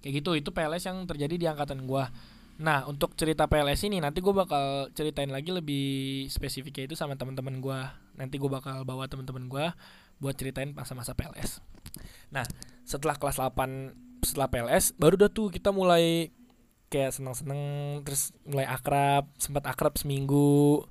[0.00, 2.04] kayak gitu itu PLS yang terjadi di angkatan gue
[2.56, 7.60] Nah untuk cerita PLS ini nanti gue bakal ceritain lagi lebih spesifiknya itu sama teman-teman
[7.60, 7.80] gue.
[8.16, 9.66] Nanti gue bakal bawa teman-teman gue
[10.16, 11.60] buat ceritain masa-masa PLS.
[12.32, 12.48] Nah
[12.88, 16.32] setelah kelas 8 setelah PLS baru dah tuh kita mulai
[16.88, 17.60] kayak seneng-seneng
[18.06, 20.86] terus mulai akrab sempat akrab seminggu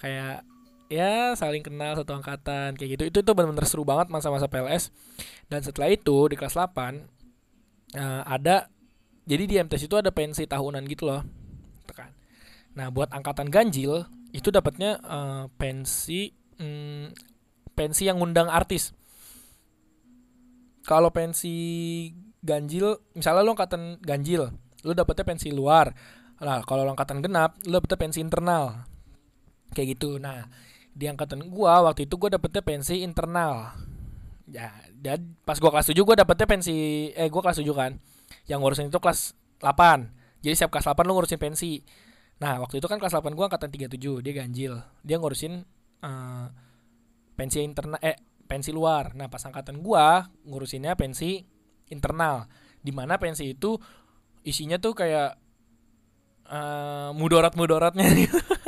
[0.00, 0.48] kayak
[0.88, 3.02] ya saling kenal satu angkatan kayak gitu.
[3.12, 4.88] Itu itu benar-benar seru banget masa-masa PLS
[5.52, 6.88] dan setelah itu di kelas 8 uh,
[7.94, 8.66] eh, ada
[9.28, 11.22] jadi di MTS itu ada pensi tahunan gitu loh.
[11.92, 12.10] Kan.
[12.74, 17.12] Nah buat angkatan ganjil itu dapatnya uh, pensi um,
[17.76, 18.90] pensi yang ngundang artis.
[20.82, 21.54] Kalau pensi
[22.40, 24.48] ganjil misalnya lo angkatan ganjil
[24.82, 25.92] lo dapetnya pensi luar.
[26.40, 28.90] Nah kalau lo angkatan genap lo dapetnya pensi internal
[29.72, 30.18] kayak gitu.
[30.18, 30.46] Nah
[30.90, 33.74] di angkatan gua waktu itu gua dapetnya pensi internal.
[34.50, 37.92] Ya dan pas gua kelas 7 gua dapetnya pensi eh gua kelas 7 kan.
[38.46, 41.80] Yang ngurusin itu kelas 8 jadi setiap kelas 8 lo ngurusin pensi.
[42.40, 44.74] Nah waktu itu kan kelas 8 gua angkatan 37 dia ganjil.
[45.04, 45.64] Dia ngurusin
[46.04, 46.46] uh,
[47.36, 48.16] pensi internal eh
[48.48, 49.12] pensi luar.
[49.14, 51.44] Nah pas angkatan gua ngurusinnya pensi
[51.92, 52.48] internal.
[52.80, 53.76] Di mana pensi itu
[54.40, 55.36] isinya tuh kayak
[56.48, 58.08] uh, mudarat-mudaratnya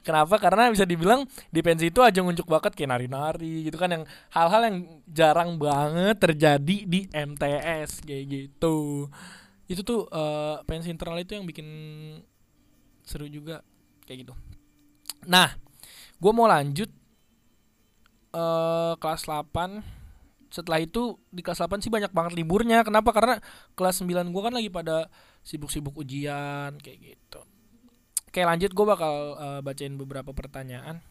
[0.00, 0.40] Kenapa?
[0.40, 4.62] Karena bisa dibilang di pensi itu aja ngunjuk bakat kayak nari-nari gitu kan yang hal-hal
[4.64, 9.06] yang jarang banget terjadi di MTS kayak gitu.
[9.68, 11.68] Itu tuh uh, pensi internal itu yang bikin
[13.04, 13.60] seru juga
[14.08, 14.34] kayak gitu.
[15.28, 15.54] Nah,
[16.18, 16.90] gue mau lanjut
[18.34, 20.02] uh, kelas 8
[20.52, 22.84] setelah itu di kelas 8 sih banyak banget liburnya.
[22.84, 23.12] Kenapa?
[23.14, 23.40] Karena
[23.72, 25.08] kelas 9 gue kan lagi pada
[25.40, 27.40] sibuk-sibuk ujian kayak gitu.
[28.32, 28.72] Oke lanjut.
[28.72, 31.04] Gue bakal uh, bacain beberapa pertanyaan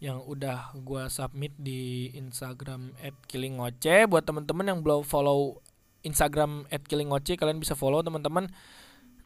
[0.00, 2.96] yang udah gue submit di Instagram
[3.28, 5.60] @killingoce buat temen-temen yang belum follow
[6.00, 8.48] Instagram @killingoce kalian bisa follow teman-teman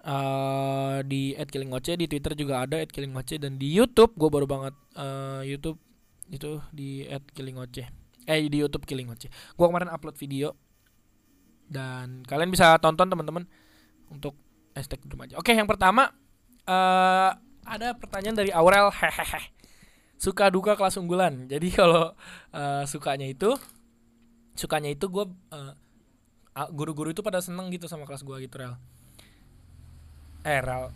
[0.02, 5.46] uh, di @killingoce di Twitter juga ada @killingoce dan di YouTube gue baru banget uh,
[5.46, 5.78] YouTube
[6.26, 7.06] itu di
[7.38, 7.86] @killingoce
[8.26, 10.58] eh di YouTube killingoce gue kemarin upload video.
[11.70, 13.46] Dan kalian bisa tonton teman-teman
[14.10, 14.34] untuk
[14.74, 16.23] hashtag remaja oke yang pertama
[16.68, 17.30] uh,
[17.64, 18.92] ada pertanyaan dari Aurel.
[18.92, 19.52] Hehehe.
[20.20, 21.44] Suka duka kelas unggulan.
[21.52, 22.12] Jadi kalau
[22.54, 23.56] uh, sukanya itu
[24.54, 25.74] sukanya itu gue uh,
[26.70, 28.78] guru-guru itu pada seneng gitu sama kelas gue gitu rel.
[30.46, 30.94] Eh rel.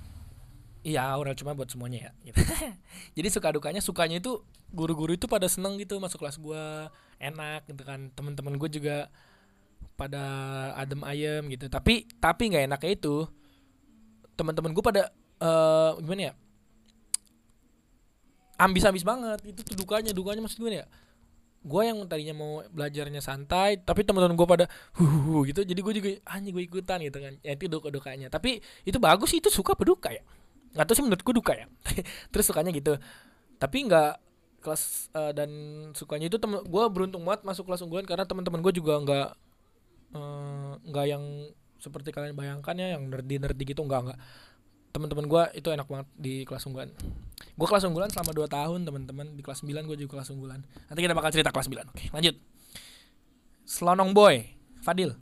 [0.87, 2.39] Iya Aurel cuma buat semuanya ya gitu.
[3.19, 6.65] jadi suka dukanya sukanya itu guru-guru itu pada seneng gitu masuk kelas gue
[7.19, 8.15] enak gitu kan.
[8.15, 9.11] Teman-teman gue juga
[9.99, 10.23] pada
[10.79, 11.67] adem ayem gitu.
[11.67, 13.27] Tapi tapi nggak enaknya itu
[14.39, 15.11] teman-teman gue pada
[15.43, 16.35] uh, gimana ya?
[18.59, 19.39] Ambis-ambis banget.
[19.47, 20.87] Itu tuh dukanya dukanya maksud gue ya?
[21.63, 24.65] Gue yang tadinya mau belajarnya santai tapi teman-teman gue pada
[24.99, 25.63] huh gitu.
[25.63, 27.35] Jadi gue juga hanya gue ikutan gitu kan.
[27.43, 28.27] Ya itu duka dukanya.
[28.31, 30.23] Tapi itu bagus itu suka peduka ya?
[30.75, 31.67] Nggak tahu sih menurutku duka ya.
[32.33, 32.99] Terus sukanya gitu.
[33.59, 34.13] Tapi nggak
[34.59, 35.51] kelas uh, dan
[35.95, 39.29] sukanya itu temen gue beruntung banget masuk kelas unggulan karena teman-teman gue juga nggak
[40.19, 41.23] eh, nggak uh, yang
[41.79, 43.87] seperti kalian bayangkan ya yang nerdy nerdy gitu.
[43.87, 44.19] Nggak nggak
[44.91, 46.91] teman-teman gue itu enak banget di kelas unggulan.
[47.55, 49.27] Gue kelas unggulan selama 2 tahun teman-teman.
[49.37, 50.61] Di kelas 9 gue juga kelas unggulan.
[50.65, 52.35] Nanti kita bakal cerita kelas 9 oke lanjut.
[53.69, 55.13] Slonong Boy Fadil.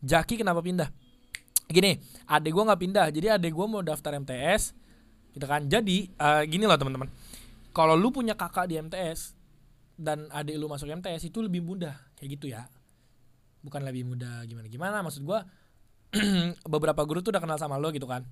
[0.00, 0.88] Jaki kenapa pindah?
[1.66, 1.98] Gini
[2.30, 4.72] adek gue nggak pindah jadi adek gue mau daftar MTS
[5.36, 5.68] gitu kan.
[5.68, 7.12] Jadi uh, gini loh teman-teman.
[7.76, 9.36] Kalau lu punya kakak di MTS
[10.00, 11.96] dan adik lu masuk MTS itu lebih mudah.
[12.16, 12.64] Kayak gitu ya.
[13.60, 15.38] Bukan lebih mudah gimana gimana maksud gue
[16.72, 18.22] beberapa guru tuh udah kenal sama lo gitu kan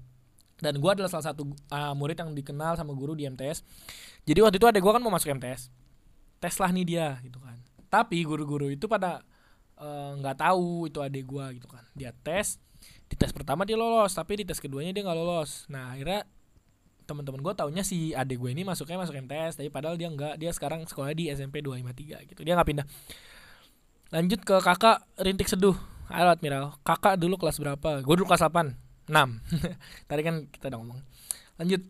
[0.64, 3.60] dan gue adalah salah satu uh, murid yang dikenal sama guru di MTS
[4.24, 5.68] jadi waktu itu ada gue kan mau masuk MTS
[6.44, 7.56] tes lah nih dia gitu kan.
[7.88, 9.24] Tapi guru-guru itu pada
[9.80, 11.80] eh, nggak uh, tahu itu adik gue gitu kan.
[11.96, 12.60] Dia tes
[13.08, 15.64] di tes pertama dia lolos tapi di tes keduanya dia nggak lolos.
[15.72, 16.28] Nah akhirnya
[17.08, 20.52] teman-teman gue taunya si adik gue ini masuknya masuk MTS tapi padahal dia nggak dia
[20.52, 22.40] sekarang sekolah di SMP 253 gitu.
[22.44, 22.86] Dia nggak pindah.
[24.12, 25.76] Lanjut ke kakak rintik seduh.
[26.12, 26.76] Halo Admiral.
[26.84, 28.04] Kakak dulu kelas berapa?
[28.04, 29.14] Gue dulu kelas 8 6
[30.08, 31.00] Tadi kan kita udah ngomong.
[31.60, 31.82] Lanjut.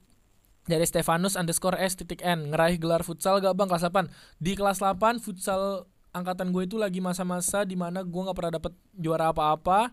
[0.65, 3.69] Dari Stefanus underscore S titik N Ngeraih gelar futsal gak bang?
[3.69, 4.09] Kelas 8
[4.41, 8.73] Di kelas 8 futsal angkatan gue itu lagi masa-masa di mana gue gak pernah dapet
[8.95, 9.91] juara apa-apa.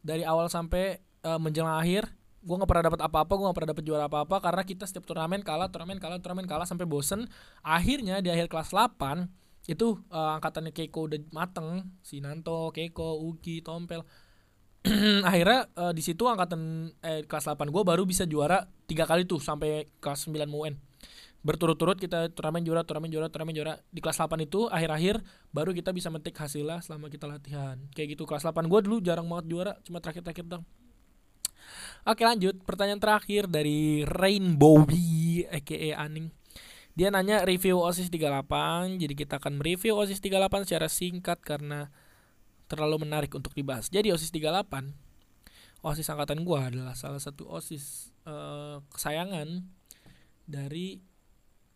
[0.00, 2.08] Dari awal sampai uh, menjelang akhir
[2.40, 5.44] gue gak pernah dapet apa-apa gue gak pernah dapet juara apa-apa karena kita setiap turnamen
[5.44, 7.28] kalah turnamen kalah turnamen kalah sampai bosen.
[7.60, 9.28] Akhirnya di akhir kelas 8
[9.68, 11.84] itu uh, angkatannya Keiko udah mateng.
[12.00, 14.00] Si Nanto Keiko Uki Tompel
[15.28, 19.36] akhirnya uh, di situ angkatan eh kelas 8 gue baru bisa juara tiga kali tuh
[19.36, 20.74] sampai kelas 9 UN
[21.40, 23.80] berturut-turut kita turnamen juara turnamen juara turnamen juara.
[23.88, 25.24] Di kelas 8 itu akhir-akhir
[25.56, 27.80] baru kita bisa metik hasilnya selama kita latihan.
[27.96, 30.64] Kayak gitu kelas 8 gue dulu jarang banget juara cuma terakhir-terakhir dong
[32.08, 32.56] Oke lanjut.
[32.64, 34.84] Pertanyaan terakhir dari Rainbow
[35.52, 36.32] aka Aning.
[36.96, 41.88] Dia nanya review OSIS 38 jadi kita akan mereview OSIS 38 secara singkat karena
[42.70, 43.90] terlalu menarik untuk dibahas.
[43.90, 45.10] Jadi OSIS 38
[45.80, 49.64] OSIS angkatan gua adalah salah satu OSIS uh, kesayangan
[50.44, 51.00] dari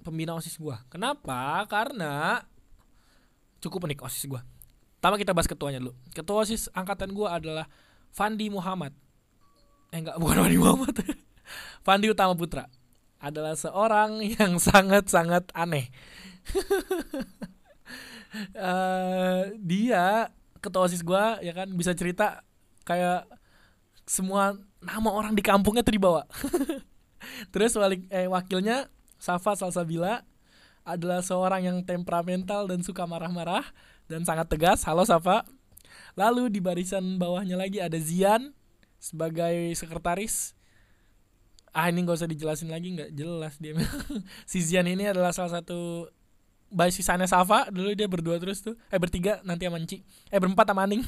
[0.04, 0.84] pembina OSIS gua.
[0.92, 1.64] Kenapa?
[1.64, 2.44] Karena
[3.64, 4.44] cukup unik OSIS gua.
[5.00, 5.96] Pertama kita bahas ketuanya dulu.
[6.12, 7.64] Ketua OSIS angkatan gua adalah
[8.12, 8.92] Fandi Muhammad.
[9.88, 10.94] Eh enggak, bukan Fandi Muhammad.
[11.84, 12.68] Fandi Utama Putra.
[13.24, 15.88] adalah seorang yang sangat-sangat aneh.
[18.52, 20.28] uh, dia
[20.64, 22.40] ketua osis gue ya kan bisa cerita
[22.88, 23.28] kayak
[24.08, 26.22] semua nama orang di kampungnya tuh dibawa.
[27.52, 30.20] Terus wali, eh, wakilnya Safa Salsabila
[30.84, 33.64] adalah seorang yang temperamental dan suka marah-marah
[34.04, 34.84] dan sangat tegas.
[34.84, 35.48] Halo Safa.
[36.14, 38.52] Lalu di barisan bawahnya lagi ada Zian
[39.00, 40.52] sebagai sekretaris.
[41.74, 43.74] Ah ini gak usah dijelasin lagi nggak jelas dia.
[44.50, 46.06] si Zian ini adalah salah satu
[46.74, 48.74] basisanya Safa dulu dia berdua terus tuh.
[48.90, 51.06] Eh bertiga nanti sama Enci eh berempat sama Aning.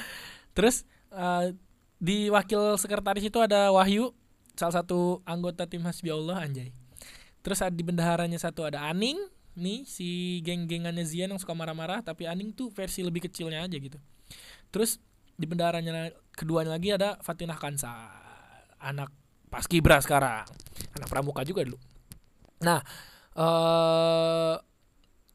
[0.56, 1.50] Terus uh,
[1.98, 4.14] di wakil sekretaris itu ada Wahyu
[4.54, 6.70] salah satu anggota tim Hasbi Allah anjay.
[7.42, 9.18] Terus di bendaharanya satu ada Aning
[9.58, 13.98] nih si geng-gengannya Zian yang suka marah-marah tapi Aning tuh versi lebih kecilnya aja gitu.
[14.70, 15.02] Terus
[15.34, 17.90] di bendaharanya keduanya lagi ada Fatinah Kansa
[18.78, 19.10] anak
[19.50, 20.46] Paskibra sekarang.
[20.94, 21.78] Anak pramuka juga dulu.
[22.62, 22.78] Nah
[23.38, 24.67] eh uh,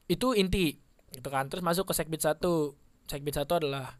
[0.08, 0.78] itu inti
[1.14, 1.48] gitu kan.
[1.48, 2.76] Terus masuk ke sekbid satu.
[3.08, 3.96] Sekbid satu adalah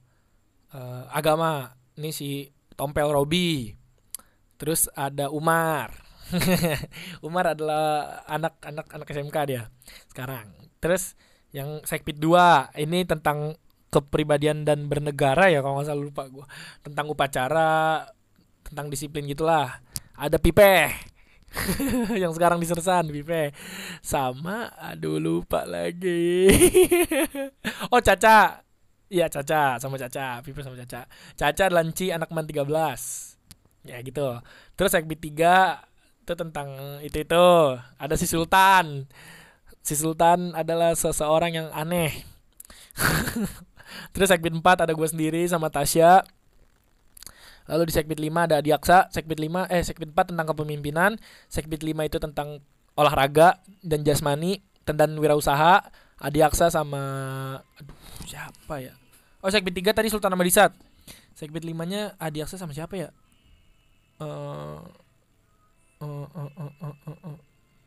[0.74, 1.78] uh, agama.
[2.00, 3.74] Ini si Tompel Robi.
[4.58, 5.94] Terus ada Umar.
[7.28, 9.64] Umar adalah anak-anak anak SMK dia
[10.10, 10.50] sekarang.
[10.80, 11.16] Terus
[11.54, 13.54] yang sekbid dua ini tentang
[13.94, 16.46] kepribadian dan bernegara ya kalau nggak salah lupa gue
[16.82, 18.10] tentang upacara
[18.66, 19.84] tentang disiplin gitulah.
[20.18, 21.13] Ada Pipe
[22.22, 23.54] yang sekarang di Sersan Pipe
[24.02, 26.50] sama aduh lupa lagi.
[27.94, 28.66] Oh Caca.
[29.10, 30.42] Iya Caca sama Caca.
[30.42, 31.06] Pipe sama Caca.
[31.38, 32.66] Caca Lanci anak man 13
[33.86, 34.40] ya gitu.
[34.74, 36.68] Terus segmen 3 itu tentang
[37.06, 37.48] itu itu.
[38.00, 39.06] Ada si Sultan.
[39.84, 42.24] Si Sultan adalah seseorang yang aneh.
[44.16, 46.24] Terus segmen 4 ada gue sendiri sama Tasya
[47.70, 51.12] Lalu di segmen 5 ada Adiaksa, segmen 5 eh segmen 4 tentang kepemimpinan,
[51.48, 52.60] segmen 5 itu tentang
[52.94, 55.88] olahraga dan jasmani, tentang wirausaha,
[56.20, 57.04] Adiaksa sama
[57.80, 58.94] aduh siapa ya?
[59.44, 60.72] Oh segmen 3 tadi Sultan Amadisat.
[61.34, 63.10] Segmen 5-nya Adiaksa sama siapa ya?
[64.22, 64.80] uh,
[66.00, 67.38] uh, uh, uh, uh, uh, uh.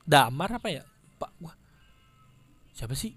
[0.04, 0.82] Damar apa ya?
[1.16, 1.56] Pak wah.
[2.76, 3.16] Siapa sih?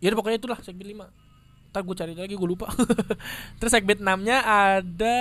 [0.00, 2.66] Ya pokoknya itulah segmen 5 Ntar gue cari lagi gue lupa
[3.62, 5.18] Terus segmen 6 nya ada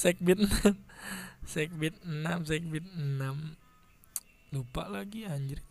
[0.00, 0.74] Sekbit 6
[1.44, 3.56] Sekbit 6 Sekbit 6
[4.50, 5.62] Lupa lagi anjir.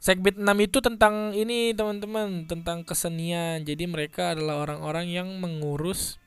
[0.00, 3.62] Sekbit 6 itu tentang ini teman-teman Tentang kesenian.
[3.62, 6.18] Jadi mereka adalah orang-orang yang mengurus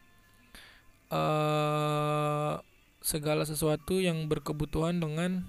[1.12, 2.62] uh,
[3.04, 5.44] Segala sesuatu yang berkebutuhan dengan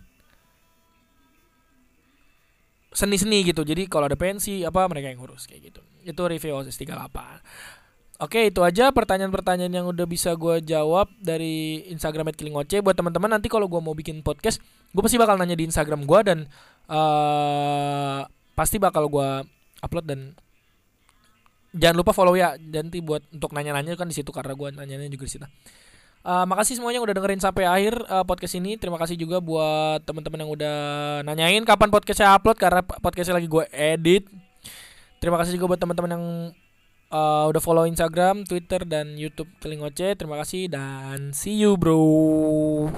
[2.94, 3.66] Seni-seni gitu.
[3.66, 5.82] Jadi kalau ada pensi apa mereka yang ngurus kayak gitu.
[6.06, 7.83] Itu review OSIS 38
[8.22, 13.50] Oke itu aja pertanyaan-pertanyaan yang udah bisa gue jawab dari Instagram @kilingoce buat teman-teman nanti
[13.50, 14.62] kalau gue mau bikin podcast
[14.94, 16.38] gue pasti bakal nanya di Instagram gue dan
[16.86, 18.22] uh,
[18.54, 19.42] pasti bakal gue
[19.82, 20.20] upload dan
[21.74, 25.26] jangan lupa follow ya nanti buat untuk nanya-nanya kan di situ karena gue nanya-nanya juga
[25.26, 25.46] di situ.
[26.24, 28.80] Uh, makasih semuanya yang udah dengerin sampai akhir uh, podcast ini.
[28.80, 30.78] Terima kasih juga buat teman-teman yang udah
[31.26, 34.30] nanyain kapan podcast saya upload karena podcastnya lagi gue edit.
[35.20, 36.24] Terima kasih juga buat teman-teman yang
[37.14, 40.18] uh, udah follow Instagram, Twitter dan YouTube Kelingoce.
[40.18, 42.90] Terima kasih dan see you bro.